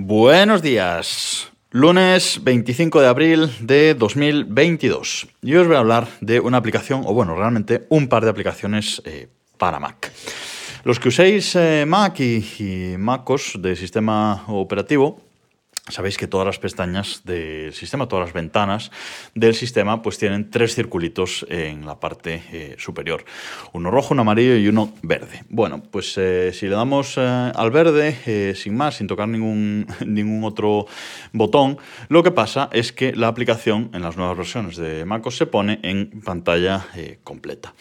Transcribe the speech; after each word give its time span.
Buenos 0.00 0.62
días. 0.62 1.50
Lunes 1.72 2.40
25 2.44 3.00
de 3.00 3.08
abril 3.08 3.50
de 3.58 3.94
2022. 3.94 5.26
Y 5.42 5.56
os 5.56 5.66
voy 5.66 5.74
a 5.74 5.80
hablar 5.80 6.06
de 6.20 6.38
una 6.38 6.58
aplicación, 6.58 7.02
o 7.04 7.12
bueno, 7.12 7.34
realmente 7.34 7.84
un 7.88 8.06
par 8.06 8.22
de 8.22 8.30
aplicaciones 8.30 9.02
eh, 9.04 9.26
para 9.58 9.80
Mac. 9.80 10.12
Los 10.84 11.00
que 11.00 11.08
uséis 11.08 11.56
eh, 11.56 11.84
Mac 11.84 12.20
y, 12.20 12.46
y 12.60 12.96
MacOS 12.96 13.58
de 13.60 13.74
sistema 13.74 14.44
operativo, 14.46 15.20
Sabéis 15.88 16.18
que 16.18 16.26
todas 16.26 16.46
las 16.46 16.58
pestañas 16.58 17.22
del 17.24 17.72
sistema, 17.72 18.08
todas 18.08 18.26
las 18.26 18.34
ventanas 18.34 18.90
del 19.34 19.54
sistema, 19.54 20.02
pues 20.02 20.18
tienen 20.18 20.50
tres 20.50 20.74
circulitos 20.74 21.46
en 21.48 21.86
la 21.86 21.98
parte 21.98 22.42
eh, 22.52 22.76
superior. 22.78 23.24
Uno 23.72 23.90
rojo, 23.90 24.12
uno 24.12 24.22
amarillo 24.22 24.56
y 24.56 24.68
uno 24.68 24.92
verde. 25.02 25.44
Bueno, 25.48 25.82
pues 25.82 26.14
eh, 26.18 26.52
si 26.52 26.66
le 26.66 26.74
damos 26.74 27.16
eh, 27.16 27.52
al 27.54 27.70
verde, 27.70 28.54
sin 28.54 28.76
más, 28.76 28.96
sin 28.96 29.06
tocar 29.06 29.28
ningún, 29.28 29.86
ningún 30.06 30.44
otro 30.44 30.86
botón, 31.32 31.78
lo 32.08 32.22
que 32.22 32.32
pasa 32.32 32.68
es 32.72 32.92
que 32.92 33.14
la 33.14 33.28
aplicación 33.28 33.90
en 33.94 34.02
las 34.02 34.16
nuevas 34.16 34.36
versiones 34.36 34.76
de 34.76 35.04
MacOS 35.06 35.36
se 35.36 35.46
pone 35.46 35.80
en 35.82 36.20
pantalla 36.20 36.86
completa. 37.24 37.72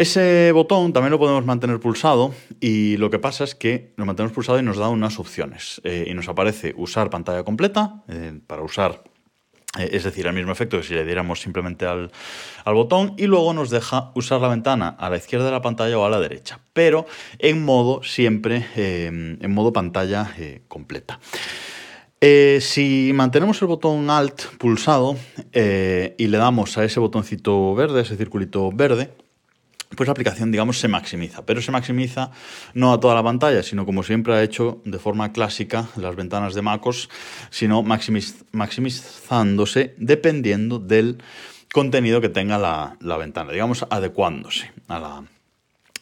Ese 0.00 0.50
botón 0.52 0.94
también 0.94 1.10
lo 1.10 1.18
podemos 1.18 1.44
mantener 1.44 1.78
pulsado 1.78 2.32
y 2.58 2.96
lo 2.96 3.10
que 3.10 3.18
pasa 3.18 3.44
es 3.44 3.54
que 3.54 3.92
lo 3.96 4.06
mantenemos 4.06 4.34
pulsado 4.34 4.58
y 4.58 4.62
nos 4.62 4.78
da 4.78 4.88
unas 4.88 5.18
opciones. 5.18 5.78
Eh, 5.84 6.06
y 6.08 6.14
nos 6.14 6.26
aparece 6.26 6.72
usar 6.78 7.10
pantalla 7.10 7.44
completa 7.44 8.02
eh, 8.08 8.40
para 8.46 8.62
usar, 8.62 9.04
eh, 9.78 9.90
es 9.92 10.04
decir, 10.04 10.26
el 10.26 10.32
mismo 10.32 10.52
efecto 10.52 10.78
que 10.78 10.84
si 10.84 10.94
le 10.94 11.04
diéramos 11.04 11.42
simplemente 11.42 11.84
al, 11.84 12.10
botón 12.64 13.12
y 13.18 13.26
luego 13.26 13.52
nos 13.52 13.68
deja 13.68 14.10
usar 14.14 14.40
la 14.40 14.48
ventana 14.48 14.88
a 14.88 15.10
la 15.10 15.18
izquierda 15.18 15.44
de 15.44 15.50
la 15.50 15.60
pantalla 15.60 15.98
o 15.98 16.06
a 16.06 16.08
la 16.08 16.18
derecha, 16.18 16.60
pero 16.72 17.04
en 17.38 17.62
modo 17.62 18.02
siempre, 18.02 18.68
en 18.76 19.52
modo 19.52 19.70
pantalla 19.70 20.34
completa. 20.66 21.20
si 22.22 23.12
mantenemos 23.12 23.60
el 23.60 23.68
botón 23.68 24.08
Alt 24.08 24.56
pulsado 24.56 25.18
y 25.52 26.26
le 26.26 26.38
damos 26.38 26.78
a 26.78 26.84
ese 26.84 27.00
botoncito 27.00 27.74
verde, 27.74 28.00
ese 28.00 28.16
circulito 28.16 28.72
verde, 28.72 29.10
pues 29.96 30.06
la 30.06 30.12
aplicación, 30.12 30.52
digamos, 30.52 30.78
se 30.78 30.88
maximiza. 30.88 31.44
Pero 31.44 31.60
se 31.60 31.72
maximiza 31.72 32.30
no 32.74 32.92
a 32.92 33.00
toda 33.00 33.14
la 33.14 33.22
pantalla, 33.22 33.62
sino 33.62 33.84
como 33.84 34.02
siempre 34.02 34.34
ha 34.34 34.42
hecho 34.42 34.80
de 34.84 34.98
forma 34.98 35.32
clásica 35.32 35.88
las 35.96 36.16
ventanas 36.16 36.54
de 36.54 36.62
MacOS, 36.62 37.08
sino 37.50 37.82
maximizándose 37.82 39.94
dependiendo 39.98 40.78
del 40.78 41.22
contenido 41.72 42.20
que 42.20 42.28
tenga 42.28 42.58
la, 42.58 42.96
la 43.00 43.16
ventana, 43.16 43.52
digamos, 43.52 43.86
adecuándose 43.90 44.70
a 44.88 44.98
la, 44.98 45.24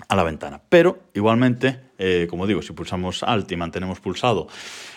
a 0.09 0.17
la 0.17 0.23
ventana. 0.23 0.61
Pero 0.69 0.99
igualmente, 1.15 1.81
eh, 1.99 2.27
como 2.29 2.47
digo, 2.47 2.63
si 2.63 2.73
pulsamos 2.73 3.23
Alt 3.23 3.53
y 3.53 3.57
mantenemos 3.57 4.01
pulsado 4.01 4.49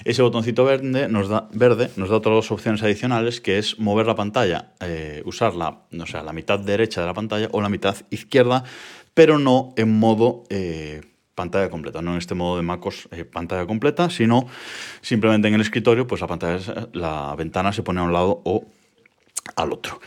ese 0.06 0.22
botoncito 0.22 0.64
verde, 0.64 1.10
nos 1.10 1.28
da, 1.28 1.50
verde, 1.54 1.92
nos 1.98 2.10
da 2.10 2.18
otras 2.18 2.34
dos 2.34 2.52
opciones 2.52 2.82
adicionales, 2.82 3.42
que 3.42 3.58
es 3.58 3.78
mover 3.78 4.08
la 4.08 4.16
pantalla, 4.16 4.72
eh, 4.80 5.22
usar 5.26 5.54
la, 5.54 5.82
sea, 6.06 6.24
la 6.24 6.34
mitad 6.34 6.60
derecha 6.60 7.02
de 7.02 7.08
la 7.08 7.14
pantalla 7.14 7.50
o 7.52 7.62
la 7.62 7.70
mitad 7.70 7.96
izquierda, 8.10 8.64
pero 9.14 9.38
no 9.38 9.74
en 9.76 10.00
modo 10.00 10.44
eh, 10.50 11.02
pantalla 11.36 11.70
completa, 11.70 12.02
no 12.02 12.12
en 12.12 12.18
este 12.18 12.34
modo 12.34 12.56
de 12.56 12.64
MacOS 12.64 13.10
pantalla 13.32 13.66
completa, 13.66 14.10
sino 14.10 14.48
simplemente 15.02 15.50
en 15.50 15.56
el 15.56 15.62
escritorio, 15.62 16.08
pues 16.08 16.22
la 16.22 16.28
pantalla, 16.28 16.88
la 16.94 17.36
ventana 17.36 17.74
se 17.74 17.84
pone 17.84 18.00
a 18.00 18.04
un 18.04 18.14
lado 18.14 18.42
o 18.46 18.66
al 19.56 19.74
otro. 19.74 20.00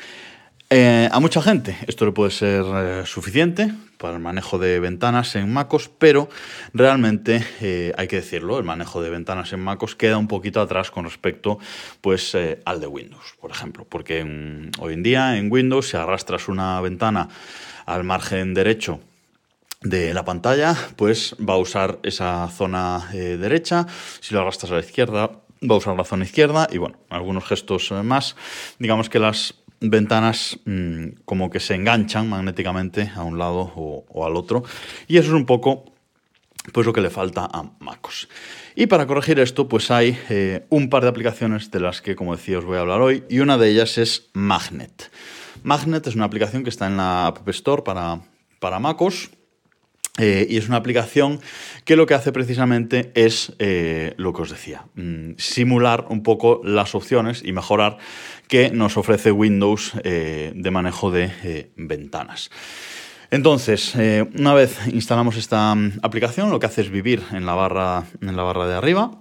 Eh, 0.76 1.08
a 1.12 1.20
mucha 1.20 1.40
gente 1.40 1.76
esto 1.86 2.04
le 2.04 2.10
puede 2.10 2.32
ser 2.32 2.64
eh, 2.64 3.02
suficiente 3.06 3.72
para 3.96 4.14
el 4.14 4.20
manejo 4.20 4.58
de 4.58 4.80
ventanas 4.80 5.36
en 5.36 5.52
MacOS, 5.52 5.88
pero 5.88 6.28
realmente 6.72 7.46
eh, 7.60 7.92
hay 7.96 8.08
que 8.08 8.16
decirlo, 8.16 8.58
el 8.58 8.64
manejo 8.64 9.00
de 9.00 9.08
ventanas 9.08 9.52
en 9.52 9.60
MacOS 9.60 9.94
queda 9.94 10.18
un 10.18 10.26
poquito 10.26 10.60
atrás 10.60 10.90
con 10.90 11.04
respecto 11.04 11.60
pues, 12.00 12.36
al 12.64 12.80
de 12.80 12.88
Windows, 12.88 13.36
por 13.40 13.52
ejemplo, 13.52 13.86
porque 13.88 14.22
hoy 14.80 14.94
en 14.94 15.04
día 15.04 15.36
en 15.36 15.52
Windows 15.52 15.90
si 15.90 15.96
arrastras 15.96 16.48
una 16.48 16.80
ventana 16.80 17.28
al 17.86 18.02
margen 18.02 18.52
derecho 18.52 18.98
de 19.80 20.12
la 20.12 20.24
pantalla, 20.24 20.76
pues 20.96 21.36
va 21.38 21.54
a 21.54 21.58
usar 21.58 22.00
esa 22.02 22.48
zona 22.48 23.10
derecha, 23.12 23.86
si 24.18 24.34
lo 24.34 24.40
arrastras 24.40 24.72
a 24.72 24.74
la 24.74 24.80
izquierda 24.80 25.30
va 25.62 25.76
a 25.76 25.78
usar 25.78 25.96
la 25.96 26.04
zona 26.04 26.24
izquierda 26.24 26.66
y 26.70 26.78
bueno, 26.78 26.98
algunos 27.08 27.44
gestos 27.44 27.90
más, 27.92 28.36
digamos 28.78 29.08
que 29.08 29.18
las 29.18 29.54
ventanas 29.90 30.58
mm, 30.64 31.22
como 31.24 31.50
que 31.50 31.60
se 31.60 31.74
enganchan 31.74 32.28
magnéticamente 32.28 33.10
a 33.14 33.22
un 33.22 33.38
lado 33.38 33.72
o, 33.74 34.26
al 34.26 34.36
otro. 34.36 34.64
Y 35.06 35.18
eso 35.18 35.28
es 35.28 35.34
un 35.34 35.46
poco 35.46 35.84
pues 36.72 36.86
lo 36.86 36.92
que 36.92 37.02
le 37.02 37.10
falta 37.10 37.48
a 37.52 37.70
MacOS. 37.80 38.28
Y 38.74 38.86
para 38.86 39.06
corregir 39.06 39.38
esto, 39.38 39.68
pues 39.68 39.90
hay 39.90 40.18
eh, 40.30 40.64
un 40.70 40.88
par 40.88 41.02
de 41.02 41.10
aplicaciones 41.10 41.70
de 41.70 41.80
las 41.80 42.00
que, 42.00 42.16
como 42.16 42.34
decía, 42.34 42.58
os 42.58 42.64
voy 42.64 42.78
a 42.78 42.80
hablar 42.80 43.02
hoy, 43.02 43.24
y 43.28 43.40
una 43.40 43.58
de 43.58 43.68
ellas 43.68 43.98
es 43.98 44.30
Magnet. 44.32 45.10
Magnet 45.62 46.06
es 46.06 46.14
una 46.14 46.24
aplicación 46.24 46.64
que 46.64 46.70
está 46.70 46.86
en 46.86 46.96
la 46.96 47.26
App 47.26 47.46
Store 47.50 47.82
para, 47.82 48.22
para 48.60 48.78
MacOS 48.78 49.30
eh, 50.16 50.46
y 50.48 50.58
es 50.58 50.68
una 50.68 50.76
aplicación 50.76 51.40
que 51.84 51.96
lo 51.96 52.06
que 52.06 52.14
hace 52.14 52.30
precisamente 52.30 53.10
es 53.16 53.52
eh, 53.58 54.14
lo 54.16 54.32
que 54.32 54.42
os 54.42 54.50
decía, 54.50 54.86
mm, 54.94 55.32
simular 55.38 56.06
un 56.08 56.22
poco 56.22 56.60
las 56.62 56.94
opciones 56.94 57.42
y 57.44 57.50
mejorar 57.50 57.98
que 58.46 58.70
nos 58.70 58.96
ofrece 58.96 59.32
Windows 59.32 59.92
eh, 60.04 60.52
de 60.54 60.70
manejo 60.70 61.10
de 61.10 61.72
ventanas. 61.76 62.50
Entonces, 63.32 63.94
una 64.38 64.54
vez 64.54 64.78
instalamos 64.86 65.36
esta 65.36 65.74
mm, 65.74 65.98
aplicación, 66.02 66.50
lo 66.50 66.60
que 66.60 66.66
hace 66.66 66.82
es 66.82 66.90
vivir 66.90 67.20
en 67.32 67.44
la 67.44 67.54
barra, 67.54 68.04
en 68.20 68.36
la 68.36 68.44
barra 68.44 68.68
de 68.68 68.74
arriba 68.74 69.20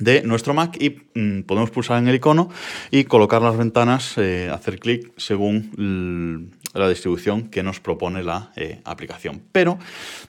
de 0.00 0.22
nuestro 0.22 0.52
Mac 0.52 0.76
y 0.80 0.96
mm, 1.14 1.42
podemos 1.42 1.70
pulsar 1.70 1.98
en 1.98 2.08
el 2.08 2.16
icono 2.16 2.50
y 2.90 3.04
colocar 3.04 3.40
las 3.40 3.56
ventanas, 3.56 4.18
hacer 4.18 4.80
clic 4.80 5.12
según 5.16 6.50
la 6.74 6.88
distribución 6.88 7.48
que 7.48 7.62
nos 7.62 7.80
propone 7.80 8.22
la 8.22 8.52
eh, 8.56 8.80
aplicación. 8.84 9.42
Pero 9.52 9.78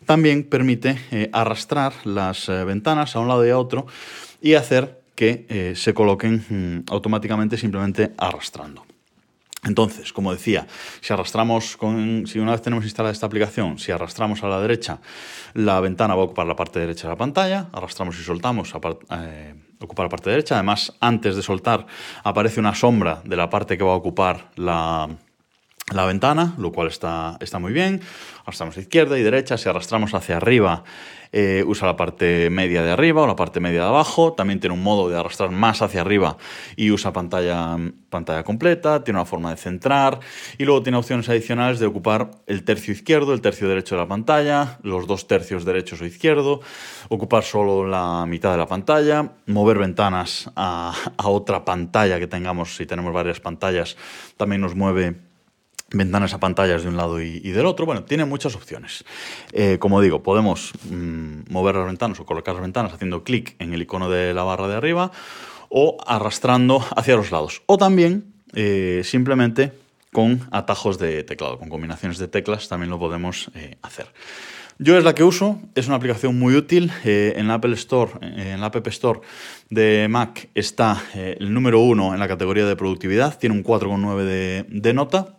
también 0.05 0.43
permite 0.43 0.97
eh, 1.11 1.29
arrastrar 1.33 1.93
las 2.05 2.49
eh, 2.49 2.63
ventanas 2.63 3.15
a 3.15 3.19
un 3.19 3.27
lado 3.27 3.45
y 3.45 3.49
a 3.49 3.57
otro 3.57 3.87
y 4.41 4.53
hacer 4.53 4.99
que 5.15 5.73
se 5.75 5.93
coloquen 5.93 6.45
mm, 6.87 6.91
automáticamente 6.93 7.57
simplemente 7.57 8.13
arrastrando. 8.17 8.85
Entonces, 9.65 10.13
como 10.13 10.31
decía, 10.31 10.65
si 11.01 11.11
arrastramos 11.11 11.75
con, 11.75 12.25
si 12.25 12.39
una 12.39 12.53
vez 12.53 12.61
tenemos 12.61 12.85
instalada 12.85 13.11
esta 13.11 13.25
aplicación, 13.25 13.77
si 13.77 13.91
arrastramos 13.91 14.41
a 14.45 14.47
la 14.47 14.61
derecha, 14.61 15.01
la 15.55 15.81
ventana 15.81 16.15
va 16.15 16.21
a 16.21 16.23
ocupar 16.23 16.47
la 16.47 16.55
parte 16.55 16.79
derecha 16.79 17.09
de 17.09 17.13
la 17.15 17.17
pantalla, 17.17 17.67
arrastramos 17.73 18.17
y 18.17 18.23
soltamos, 18.23 18.73
ocupa 18.73 20.03
la 20.03 20.09
parte 20.09 20.29
derecha. 20.29 20.55
Además, 20.55 20.93
antes 21.01 21.35
de 21.35 21.41
soltar, 21.41 21.85
aparece 22.23 22.61
una 22.61 22.73
sombra 22.73 23.21
de 23.25 23.35
la 23.35 23.49
parte 23.49 23.77
que 23.77 23.83
va 23.83 23.91
a 23.91 23.97
ocupar 23.97 24.51
la, 24.55 25.09
la 25.91 26.05
ventana, 26.05 26.53
lo 26.57 26.71
cual 26.71 26.87
está, 26.87 27.37
está 27.39 27.59
muy 27.59 27.73
bien. 27.73 28.01
Arrastramos 28.43 28.77
a 28.77 28.81
izquierda 28.81 29.17
y 29.17 29.23
derecha. 29.23 29.57
Si 29.57 29.69
arrastramos 29.69 30.13
hacia 30.13 30.37
arriba, 30.37 30.83
eh, 31.31 31.63
usa 31.67 31.85
la 31.85 31.95
parte 31.95 32.49
media 32.49 32.81
de 32.81 32.89
arriba 32.89 33.21
o 33.21 33.27
la 33.27 33.35
parte 33.35 33.59
media 33.59 33.81
de 33.81 33.87
abajo. 33.87 34.33
También 34.33 34.59
tiene 34.59 34.73
un 34.73 34.83
modo 34.83 35.09
de 35.09 35.17
arrastrar 35.17 35.51
más 35.51 35.81
hacia 35.81 36.01
arriba 36.01 36.37
y 36.75 36.91
usa 36.91 37.13
pantalla, 37.13 37.77
pantalla 38.09 38.43
completa. 38.43 39.03
Tiene 39.03 39.19
una 39.19 39.25
forma 39.25 39.51
de 39.51 39.57
centrar. 39.57 40.19
Y 40.57 40.65
luego 40.65 40.81
tiene 40.81 40.97
opciones 40.97 41.29
adicionales 41.29 41.79
de 41.79 41.85
ocupar 41.85 42.31
el 42.47 42.63
tercio 42.63 42.93
izquierdo, 42.93 43.33
el 43.33 43.41
tercio 43.41 43.67
derecho 43.67 43.95
de 43.95 44.01
la 44.01 44.07
pantalla, 44.07 44.79
los 44.83 45.07
dos 45.07 45.27
tercios 45.27 45.65
derechos 45.65 46.01
o 46.01 46.05
izquierdo, 46.05 46.61
ocupar 47.09 47.43
solo 47.43 47.87
la 47.87 48.25
mitad 48.27 48.51
de 48.51 48.57
la 48.57 48.67
pantalla, 48.67 49.31
mover 49.45 49.77
ventanas 49.77 50.49
a, 50.55 50.93
a 51.17 51.29
otra 51.29 51.65
pantalla 51.65 52.19
que 52.19 52.27
tengamos. 52.27 52.75
Si 52.75 52.85
tenemos 52.85 53.13
varias 53.13 53.39
pantallas, 53.39 53.97
también 54.37 54.61
nos 54.61 54.75
mueve 54.75 55.28
ventanas 55.91 56.33
a 56.33 56.39
pantallas 56.39 56.83
de 56.83 56.89
un 56.89 56.97
lado 56.97 57.21
y, 57.21 57.39
del 57.39 57.65
otro. 57.65 57.85
Bueno, 57.85 58.03
tiene 58.03 58.25
muchas 58.25 58.55
opciones. 58.55 59.03
Eh, 59.51 59.77
como 59.79 60.01
digo, 60.01 60.23
podemos 60.23 60.71
mm, 60.89 61.51
mover 61.51 61.75
las 61.75 61.87
ventanas 61.87 62.19
o 62.19 62.25
colocar 62.25 62.55
las 62.55 62.63
ventanas 62.63 62.93
haciendo 62.93 63.23
clic 63.23 63.55
en 63.59 63.73
el 63.73 63.81
icono 63.81 64.09
de 64.09 64.33
la 64.33 64.43
barra 64.43 64.67
de 64.67 64.75
arriba 64.75 65.11
o 65.69 65.97
arrastrando 66.05 66.83
hacia 66.95 67.15
los 67.15 67.31
lados. 67.31 67.61
O 67.65 67.77
también 67.77 68.33
eh, 68.53 69.01
simplemente 69.03 69.73
con 70.11 70.47
atajos 70.51 70.97
de 70.97 71.23
teclado, 71.23 71.59
con 71.59 71.69
combinaciones 71.69 72.17
de 72.17 72.27
teclas 72.27 72.67
también 72.67 72.89
lo 72.89 72.97
podemos 72.97 73.51
eh, 73.55 73.77
hacer. 73.83 74.07
Yo 74.81 74.97
es 74.97 75.03
la 75.03 75.13
que 75.13 75.25
uso, 75.25 75.59
es 75.75 75.87
una 75.87 75.97
aplicación 75.97 76.39
muy 76.39 76.55
útil. 76.55 76.89
en 77.03 77.49
la 77.49 77.55
Apple 77.55 77.73
Store, 77.73 78.13
en 78.21 78.61
la 78.61 78.67
App 78.67 78.87
Store 78.87 79.19
de 79.69 80.07
Mac 80.09 80.47
está 80.55 81.03
el 81.13 81.53
número 81.53 81.81
uno 81.81 82.13
en 82.13 82.19
la 82.21 82.29
categoría 82.29 82.65
de 82.65 82.77
productividad, 82.77 83.37
tiene 83.37 83.57
un 83.57 83.63
4,9 83.63 84.23
de, 84.23 84.65
de 84.69 84.93
nota 84.93 85.38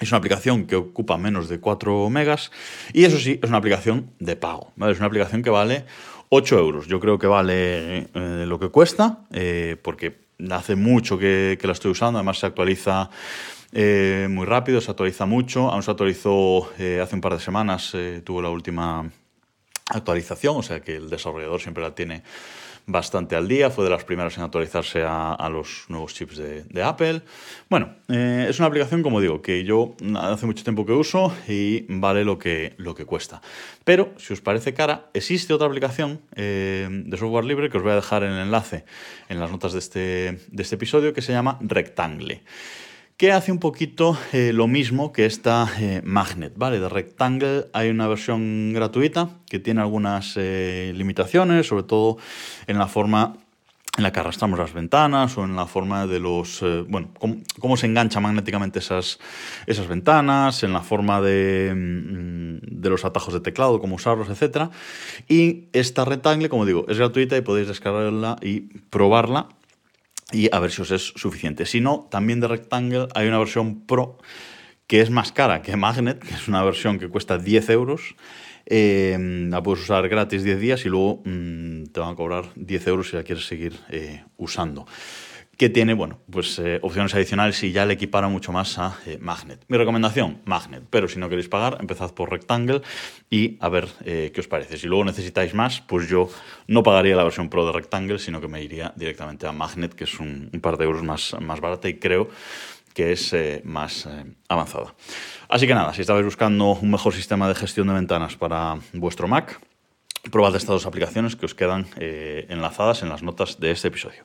es 0.00 0.10
una 0.10 0.18
aplicación 0.18 0.66
que 0.66 0.76
ocupa 0.76 1.18
menos 1.18 1.48
de 1.48 1.60
4 1.60 2.08
megas 2.10 2.50
y 2.92 3.04
eso 3.04 3.18
sí, 3.18 3.38
es 3.42 3.48
una 3.48 3.58
aplicación 3.58 4.10
de 4.18 4.36
pago. 4.36 4.72
Es 4.88 4.98
una 4.98 5.06
aplicación 5.06 5.42
que 5.42 5.50
vale 5.50 5.84
8 6.28 6.58
euros. 6.58 6.86
Yo 6.86 7.00
creo 7.00 7.18
que 7.18 7.26
vale 7.26 8.08
eh, 8.14 8.44
lo 8.46 8.58
que 8.58 8.68
cuesta 8.68 9.24
eh, 9.32 9.76
porque 9.82 10.28
hace 10.50 10.76
mucho 10.76 11.18
que, 11.18 11.58
la 11.62 11.72
estoy 11.72 11.90
usando. 11.90 12.18
Además 12.18 12.38
se 12.38 12.46
actualiza 12.46 13.10
eh, 13.72 14.28
muy 14.30 14.46
rápido, 14.46 14.80
se 14.80 14.90
actualiza 14.90 15.26
mucho. 15.26 15.70
Aún 15.70 15.82
se 15.82 15.90
actualizó 15.90 16.70
hace 16.74 17.14
un 17.14 17.20
par 17.20 17.34
de 17.34 17.40
semanas, 17.40 17.96
tuvo 18.24 18.40
la 18.40 18.50
última 18.50 19.10
actualización, 19.88 20.56
o 20.56 20.62
sea 20.62 20.80
que 20.80 20.96
el 20.96 21.10
desarrollador 21.10 21.60
siempre 21.60 21.82
la 21.82 21.94
tiene 21.94 22.22
bastante 22.88 23.36
al 23.36 23.46
día, 23.46 23.70
fue 23.70 23.84
de 23.84 23.90
las 23.90 24.04
primeras 24.04 24.36
en 24.38 24.44
actualizarse 24.44 25.04
a, 25.06 25.48
los 25.52 25.84
nuevos 25.88 26.14
chips 26.14 26.38
de, 26.38 26.82
Apple. 26.82 27.20
Bueno, 27.68 27.94
eh, 28.08 28.46
es 28.48 28.58
una 28.58 28.68
aplicación, 28.68 29.02
como 29.02 29.20
digo, 29.20 29.42
que 29.42 29.62
yo 29.62 29.94
hace 30.16 30.46
mucho 30.46 30.64
tiempo 30.64 30.86
que 30.86 30.92
uso 30.92 31.32
y 31.46 31.84
vale 31.88 32.24
lo 32.24 32.38
que, 32.38 32.74
lo 32.78 32.94
que 32.94 33.04
cuesta. 33.04 33.42
Pero, 33.84 34.14
si 34.16 34.32
os 34.32 34.40
parece 34.40 34.72
cara, 34.72 35.10
existe 35.12 35.52
otra 35.52 35.66
aplicación 35.66 36.22
eh, 36.34 36.88
de 36.90 37.16
software 37.18 37.44
libre 37.44 37.68
que 37.68 37.76
os 37.76 37.82
voy 37.82 37.92
a 37.92 37.96
dejar 37.96 38.22
en 38.22 38.30
el 38.30 38.38
enlace 38.38 38.86
en 39.28 39.38
las 39.38 39.50
notas 39.50 39.74
de 39.74 39.78
este, 39.80 40.00
de 40.48 40.62
este 40.62 40.76
episodio 40.76 41.12
que 41.12 41.20
se 41.20 41.32
llama 41.32 41.58
Rectangle 41.60 42.42
que 43.18 43.32
hace 43.32 43.50
un 43.50 43.58
poquito 43.58 44.16
eh, 44.32 44.52
lo 44.54 44.68
mismo 44.68 45.12
que 45.12 45.26
esta 45.26 45.68
eh, 45.80 46.00
Magnet, 46.04 46.52
¿vale? 46.56 46.78
De 46.78 46.88
Rectangle 46.88 47.66
hay 47.72 47.90
una 47.90 48.06
versión 48.06 48.72
gratuita 48.72 49.28
que 49.50 49.58
tiene 49.58 49.80
algunas 49.80 50.34
eh, 50.36 50.92
limitaciones, 50.94 51.66
sobre 51.66 51.82
todo 51.82 52.18
en 52.68 52.78
la 52.78 52.86
forma 52.86 53.34
en 53.96 54.04
la 54.04 54.12
que 54.12 54.20
arrastramos 54.20 54.56
las 54.56 54.72
ventanas 54.72 55.36
o 55.36 55.42
en 55.44 55.56
la 55.56 55.66
forma 55.66 56.06
de 56.06 56.20
los, 56.20 56.64
bueno, 56.86 57.08
cómo, 57.58 57.76
se 57.76 57.86
engancha 57.86 58.20
magnéticamente 58.20 58.78
esas, 58.78 59.18
esas 59.66 59.88
ventanas, 59.88 60.62
en 60.62 60.72
la 60.72 60.82
forma 60.82 61.20
de, 61.20 61.74
mm, 61.74 62.80
de 62.80 62.90
los 62.90 63.04
atajos 63.04 63.34
de 63.34 63.40
teclado, 63.40 63.80
cómo 63.80 63.96
usarlos, 63.96 64.28
etc. 64.28 64.70
Y 65.28 65.64
esta 65.72 66.04
Rectangle, 66.04 66.48
como 66.48 66.64
digo, 66.64 66.86
es 66.88 66.96
gratuita 66.98 67.36
y 67.36 67.40
podéis 67.40 67.66
descargarla 67.66 68.36
y 68.40 68.60
probarla 68.90 69.48
y 70.32 70.54
a 70.54 70.58
ver 70.60 70.70
si 70.70 70.82
os 70.82 70.90
es 70.90 71.12
suficiente. 71.16 71.66
Si 71.66 71.80
no, 71.80 72.08
también 72.10 72.40
de 72.40 72.48
Rectangle 72.48 73.08
hay 73.14 73.28
una 73.28 73.38
versión 73.38 73.86
Pro 73.86 74.18
que 74.86 75.02
es 75.02 75.10
más 75.10 75.32
cara 75.32 75.60
que 75.60 75.76
Magnet, 75.76 76.18
que 76.18 76.34
es 76.34 76.48
una 76.48 76.62
versión 76.62 76.98
que 76.98 77.08
cuesta 77.08 77.38
10 77.38 77.70
euros. 77.70 78.16
Eh, 78.66 79.46
la 79.50 79.62
puedes 79.62 79.84
usar 79.84 80.08
gratis 80.08 80.44
10 80.44 80.60
días 80.60 80.84
y 80.84 80.88
luego 80.88 81.22
mm, 81.24 81.84
te 81.84 82.00
van 82.00 82.12
a 82.12 82.16
cobrar 82.16 82.44
10 82.54 82.86
euros 82.86 83.08
si 83.08 83.16
la 83.16 83.22
quieres 83.22 83.46
seguir 83.46 83.78
eh, 83.90 84.24
usando 84.36 84.86
que 85.58 85.68
tiene, 85.68 85.92
bueno, 85.92 86.20
pues 86.30 86.60
eh, 86.60 86.78
opciones 86.82 87.12
adicionales 87.16 87.60
y 87.64 87.72
ya 87.72 87.84
le 87.84 87.94
equipara 87.94 88.28
mucho 88.28 88.52
más 88.52 88.78
a 88.78 88.96
eh, 89.06 89.18
Magnet. 89.20 89.64
Mi 89.66 89.76
recomendación, 89.76 90.40
Magnet, 90.44 90.84
pero 90.88 91.08
si 91.08 91.18
no 91.18 91.28
queréis 91.28 91.48
pagar, 91.48 91.78
empezad 91.80 92.14
por 92.14 92.30
Rectangle 92.30 92.80
y 93.28 93.58
a 93.58 93.68
ver 93.68 93.88
eh, 94.04 94.30
qué 94.32 94.40
os 94.40 94.46
parece. 94.46 94.78
Si 94.78 94.86
luego 94.86 95.04
necesitáis 95.04 95.54
más, 95.54 95.80
pues 95.80 96.08
yo 96.08 96.30
no 96.68 96.84
pagaría 96.84 97.16
la 97.16 97.24
versión 97.24 97.50
Pro 97.50 97.66
de 97.66 97.72
Rectangle, 97.72 98.20
sino 98.20 98.40
que 98.40 98.46
me 98.46 98.62
iría 98.62 98.92
directamente 98.94 99.48
a 99.48 99.52
Magnet, 99.52 99.94
que 99.94 100.04
es 100.04 100.20
un, 100.20 100.48
par 100.62 100.76
de 100.76 100.84
euros 100.84 101.02
más, 101.02 101.34
más 101.40 101.60
barata 101.60 101.88
y 101.88 101.94
creo 101.94 102.30
que 102.94 103.10
es 103.12 103.34
más 103.64 104.08
avanzada. 104.48 104.94
Así 105.48 105.66
que 105.66 105.74
nada, 105.74 105.92
si 105.92 106.00
estabais 106.00 106.24
buscando 106.24 106.72
un 106.72 106.90
mejor 106.90 107.14
sistema 107.14 107.48
de 107.48 107.54
gestión 107.54 107.88
de 107.88 107.94
ventanas 107.94 108.36
para 108.36 108.76
vuestro 108.92 109.28
Mac, 109.28 109.60
probad 110.32 110.54
estas 110.56 110.70
dos 110.70 110.86
aplicaciones 110.86 111.36
que 111.36 111.46
os 111.46 111.54
quedan 111.54 111.86
enlazadas 111.96 113.02
en 113.02 113.08
las 113.08 113.22
notas 113.22 113.60
de 113.60 113.70
este 113.70 113.88
episodio. 113.88 114.24